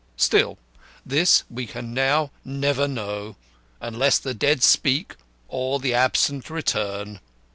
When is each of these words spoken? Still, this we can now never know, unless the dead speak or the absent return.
Still, 0.17 0.57
this 1.05 1.43
we 1.47 1.67
can 1.67 1.93
now 1.93 2.31
never 2.43 2.87
know, 2.87 3.35
unless 3.79 4.17
the 4.17 4.33
dead 4.33 4.63
speak 4.63 5.15
or 5.47 5.79
the 5.79 5.93
absent 5.93 6.49
return. 6.49 7.19